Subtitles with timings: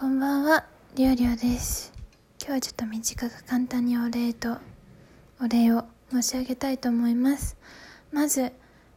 [0.00, 1.92] こんばんは、りょうりょうです。
[2.40, 4.56] 今日はちょっと短く簡単にお礼と
[5.38, 7.58] お礼を申し上げたいと思います。
[8.10, 8.50] まず、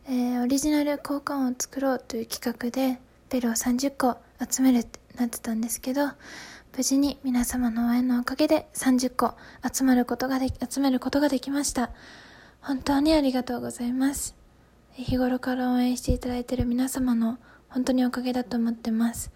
[0.08, 4.16] えーオリジナル交換を作ろうという企画でベルを30個
[4.50, 6.08] 集めるってなってたんですけど、
[6.74, 9.36] 無事に皆様の応援のおかげで30個
[9.70, 11.92] 集まることができ、集めることができました。
[12.62, 14.38] 本当にありがとうございます。
[14.94, 19.32] 日頃から応援していただいている皆様の本当におかげだと思ってます。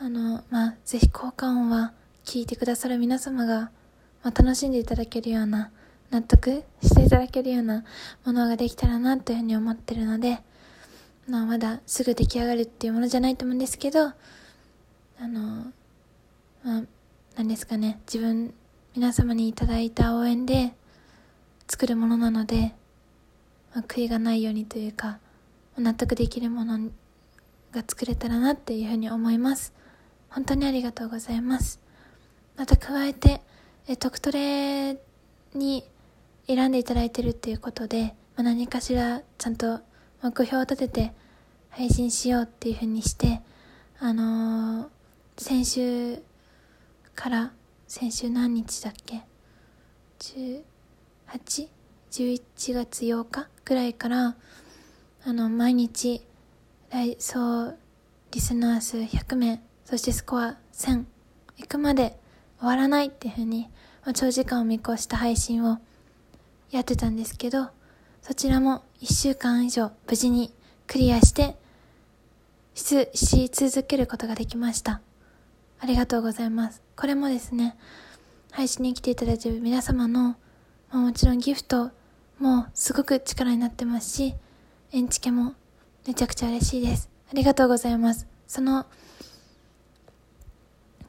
[0.00, 1.92] あの、まあ、ぜひ効果音は
[2.24, 3.72] 聞いてくださる皆様が、
[4.22, 5.72] まあ、楽しんでいただけるような、
[6.10, 7.84] 納得していただけるような
[8.24, 10.38] ものができたらなというふうに思ってるので、
[11.28, 14.14] まあ、まだすぐ出来上がるっていうものじゃないと思うんですけど、あ
[15.20, 15.72] の、
[16.62, 16.82] まあ、
[17.36, 18.54] 何ですかね、自分、
[18.94, 20.74] 皆様にいただいた応援で
[21.66, 22.72] 作るものなので、
[23.74, 25.18] まあ、悔いがないようにというか、
[25.76, 26.78] 納得できるもの
[27.72, 29.72] が作れたらなっていうふうに思います。
[30.30, 31.80] 本当にありがとうございます。
[32.56, 33.40] また加えて、
[33.86, 34.98] え特トレ
[35.54, 35.84] に
[36.46, 39.80] 選んでいただいてるっていうことで、まあ、何かしらちゃんと
[40.22, 41.12] 目標を立てて
[41.70, 43.40] 配信しようっていうふうにして、
[43.98, 44.88] あのー
[45.40, 46.20] 先週
[47.14, 47.52] から、
[47.86, 49.22] 先週何日だっけ
[50.18, 53.46] ?18?11 月8日？
[53.64, 54.34] ぐらいから、
[55.24, 56.26] あの、毎日、
[56.90, 57.74] 来総
[58.32, 61.06] リスナー数100名、そしてスコア1000
[61.56, 62.14] いくまで
[62.58, 63.70] 終わらないっていうふうに、
[64.04, 65.78] まあ長時間を見越した配信を
[66.70, 67.70] やってたんですけど、
[68.20, 70.52] そちらも1週間以上無事に
[70.86, 71.56] クリアして、
[72.74, 75.00] しし続けることができました。
[75.80, 76.82] ありがとうございます。
[76.94, 77.74] これもですね、
[78.50, 80.36] 配信に来ていただいている皆様の、ま
[80.90, 81.92] あ、もちろんギフト
[82.38, 84.34] もすごく力になってますし、
[84.92, 85.54] エンチケも
[86.06, 87.08] めちゃくちゃ嬉しいです。
[87.32, 88.26] ありがとうございます。
[88.46, 88.84] その、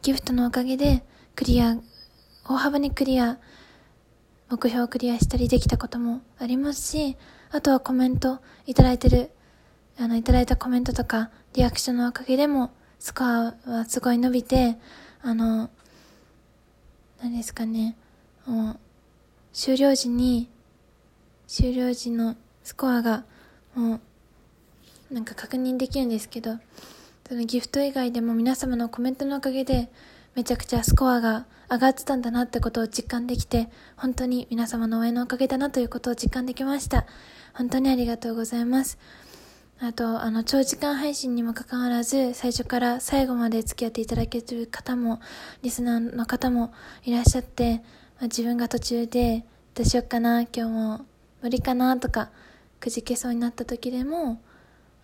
[0.01, 1.03] ギフトのおかげで、
[1.35, 1.77] クリア、
[2.47, 3.37] 大幅にクリア、
[4.49, 7.17] 目標をクリアしたりできたこともありますし、
[7.51, 9.29] あとはコメントいただいてる、
[9.99, 14.77] あの、いただいたコメントとか、リアクションのおかげでも、スコアはすごい伸びて、
[15.21, 15.69] あの、
[17.21, 17.97] 何ですかね、
[18.45, 18.79] もう、
[19.51, 20.49] 終了時に、
[21.45, 23.25] 終了時のスコアが、
[23.75, 23.99] も
[25.11, 26.57] う、なんか確認できるんですけど、
[27.29, 29.91] そのギフト以外でも皆様のコメントのおかげで、
[30.33, 37.05] めちゃくちゃスコアが上がってたんだなってことを実感できて、本当に皆様の応援のおかげだなということを実感できました。
[37.53, 38.97] 本当にありがとうございます。
[39.79, 45.21] あと、あの、長時間配信にもかかわらず、最初から最後まで付き合っていただける方も、
[45.61, 46.73] リスナーの方も
[47.03, 47.83] いらっしゃって、
[48.17, 51.05] まあ自分が途中で、どうしよっかな、今日も
[51.43, 52.31] 無理かな、とか、
[52.79, 54.41] くじけそうになった時でも、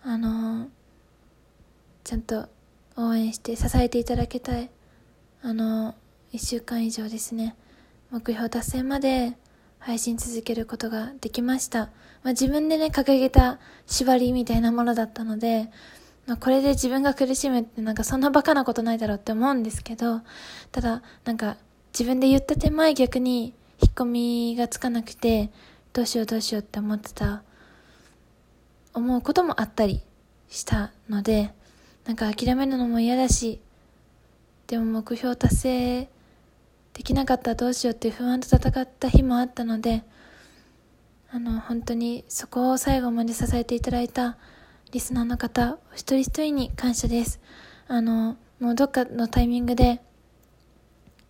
[0.02, 0.66] あの
[2.06, 2.48] ちゃんと
[2.96, 4.70] 応援して支えていただけたい、
[5.42, 5.96] あの
[6.32, 7.56] 1週間以上ですね、
[8.12, 9.36] 目標達成まで
[9.80, 11.86] 配信続けることができました。
[12.22, 13.58] まあ、自分でね、掲げた
[13.88, 15.68] 縛りみたいなものだったので、
[16.28, 20.20] まあ、これで自分が苦しむってなんかそんなバカなことないだろうって思うんですけど、
[20.70, 21.56] ただ、なんか
[21.92, 23.52] 自分で言った手前逆に
[23.82, 25.50] 引っ込みがつかなくて、
[25.92, 27.42] どうしようどうしようって思ってた、
[28.94, 30.02] 思うこともあったり
[30.48, 31.52] したので、
[32.06, 33.60] なんか諦めるのも嫌だし、
[34.68, 36.08] でも目標達成
[36.92, 40.04] できなかったらどうしようっていう不安と戦った日もあったので、
[41.30, 44.38] あの、本当にそこを最後まで支えていただいた
[44.92, 47.40] リスナーの方、お一人一人に感謝です。
[47.88, 50.00] あの、もうどっかのタイミングで、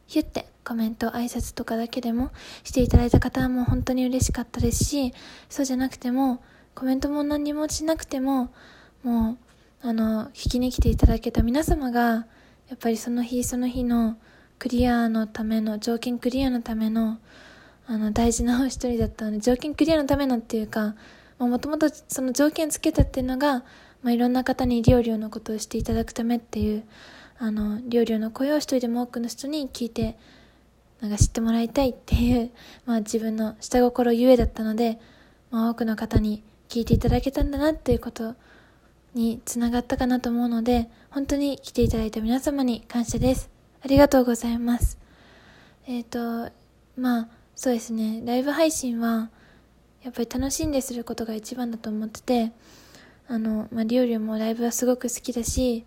[0.07, 2.31] ヒュッてコメント、挨拶とかだけでも
[2.65, 5.15] していただいた方はもう本当に嬉しかったですし、
[5.49, 6.43] そうじゃなくても、
[6.75, 8.53] コメントも何もしなくても、
[9.03, 9.46] もう、
[9.83, 12.27] あの、聞きに来ていただけた皆様が、
[12.69, 14.17] やっぱりその日その日の
[14.59, 17.19] クリアのための、条件クリアのための、
[17.87, 20.95] あの、大事なお一人だったので、条件クリアのためのっていうか、
[21.39, 23.65] もともとその条件つけたっていうのが、
[24.03, 26.85] まあ、いろんな方に料理のことをしていただくためっていう、
[27.39, 30.17] あの、料理の声を一人でも多くの人に聞いて、
[31.01, 32.51] なんか知ってもらいたいっていう、
[32.87, 34.99] まあ自分の下心ゆえだったので、
[35.51, 38.35] まあ多くの方に聞いていただけたんだなっていうこと
[39.17, 43.49] につながったかなと思うので、本当に来ていただいた皆様に感謝です。
[43.83, 44.99] ありがとうございます。
[45.87, 46.51] えっ、と、
[46.99, 49.31] まあ、そうですね、ライブ配信は、
[50.03, 52.53] やっぱり楽しんですることが一番だと思ってて、
[53.27, 55.87] あの、まあ、りょうりょうもライブはすごく好きだし、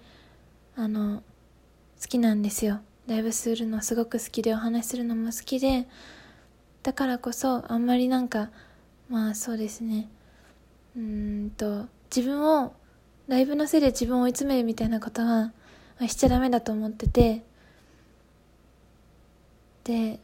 [0.75, 1.21] あの、
[2.01, 2.79] 好きなんですよ。
[3.05, 5.87] ライブするのすごく好きで、お話しするのも好きで、
[6.81, 8.49] だからこそ、あんまりなんか、
[9.07, 10.09] まあそうですね、
[10.95, 11.85] うーんと、
[12.15, 12.73] 自分を、
[13.29, 15.53] ライブのせいで自分を追い詰めるみたいなことは、ま
[16.01, 17.43] あしちゃダメだと思ってて、
[19.89, 20.19] で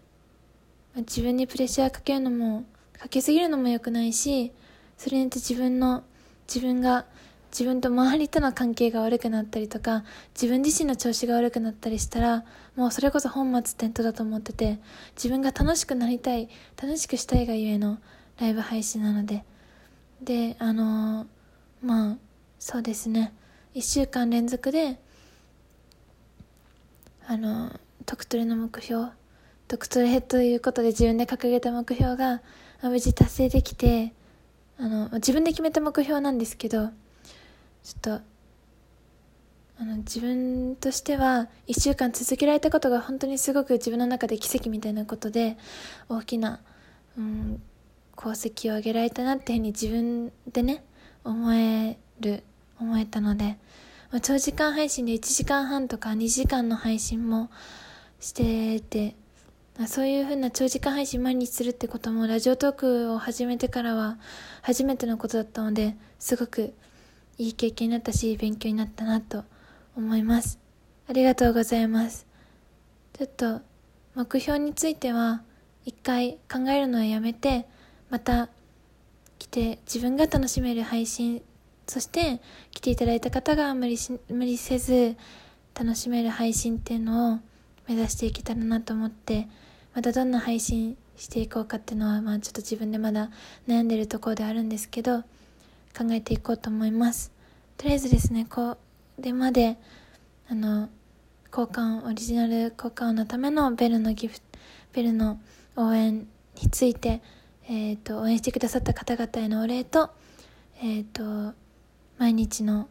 [0.98, 2.66] 自分にプレッシャーかけるのも
[3.00, 4.52] かけすぎるのも良くないし
[4.98, 6.04] それによって自分の
[6.48, 7.06] 自分が
[7.52, 10.04] 自分と周りとの関係が悪くなったりとか
[10.34, 14.80] 自分自身の調子が悪くなったりしたらもうそれこそ本末転倒だと思ってて
[15.16, 16.48] 自分が楽しくなりたい
[16.82, 17.98] 楽しくしたいがゆえの
[18.40, 19.44] ライブ配信なので。
[20.22, 21.28] であのー、
[21.82, 22.18] まあ
[22.68, 23.32] そうですね。
[23.76, 25.00] 1週間連続で
[27.28, 29.10] あの、特トレの目標
[29.68, 32.42] 特トレということで自分で掲げた目標が
[32.82, 34.14] 無事達成できて
[34.80, 38.22] あの自分で決めた目標なんですけどちょっとあ
[39.86, 45.56] の自分としては1週間続けられたことが本当にすごく自分の中で奇跡みたいなことで
[46.10, 46.62] 大きな、
[47.16, 47.62] うん、
[48.18, 50.84] 功績を上げられたなっていうふうに自分でね
[51.24, 52.44] 思える
[52.80, 53.58] 思えたので、
[54.12, 57.50] まあ、長時間配信で1時間半とか2時間の配信も
[58.20, 59.16] してて
[59.78, 64.18] まそういうふうな長時間配信毎日するってこともラジオトークを始めてからは
[64.62, 66.74] 初めてのことだったのですごく
[67.38, 69.44] いい経験になったし、勉強になったなと
[69.98, 70.58] 思います。
[71.08, 72.26] ありがとうございます。
[73.14, 73.62] ちょっと、
[74.16, 75.42] 目標については、
[75.84, 77.68] 一回考えるのはやめて、
[78.10, 78.48] また
[79.38, 81.42] 来て自分が楽しめる配信、
[81.88, 82.42] そして
[82.72, 85.16] 来ていただいた方が無理し、無理せず
[85.74, 87.40] 楽しめる配信っていうのを
[87.88, 89.48] 目指していけたらなと思って、
[89.94, 93.30] またどんな配信していこうかっていうのは、まあちょっと自分でまだ
[93.68, 95.22] 悩んでるところであるんですけど、
[95.98, 97.32] 考えていこうと思います。
[97.78, 98.78] とりあえずですねこ
[99.20, 99.78] れまで
[100.50, 100.90] あの
[101.52, 104.46] 交換オリジナル交換のためのベルのギフト
[104.94, 105.40] ベルの
[105.76, 106.28] 応援
[106.62, 107.22] について、
[107.68, 110.10] えーと、応援してくださった方々へのお礼と,、
[110.82, 111.54] えーと、
[112.18, 112.88] 毎日の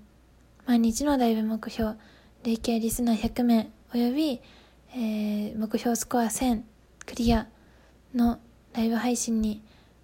[0.66, 1.94] 毎日のライブ目標
[2.42, 4.40] 累計リスナー100名および、
[4.92, 6.62] えー、目標スコア1000
[7.06, 7.46] クリア
[8.14, 8.38] の
[8.74, 9.62] ライブ配信に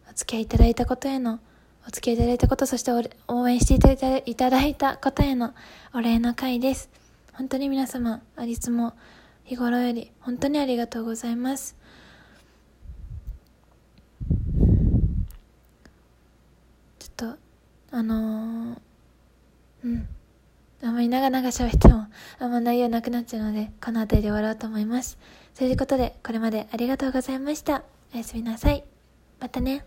[0.08, 1.40] お付き合いいただいたことへの
[1.86, 2.92] お付き合いいただいたこと、そして
[3.26, 5.54] 応援していただいたことへの
[5.94, 6.90] お礼の会です。
[7.32, 8.94] 本当に皆様、ありつも
[9.44, 11.76] 日頃より本当にありがとうございます。
[16.98, 17.36] ちょっと、
[17.90, 18.78] あのー、
[19.84, 20.08] うん。
[20.82, 22.06] あんまり長々喋っても、
[22.38, 25.18] あんま内容なくなっちゃうので、この辺りで終わろうと思います。
[25.58, 27.82] ということで、これまでありがとうございました。
[28.14, 28.84] おやすみなさい。
[29.38, 29.84] またね。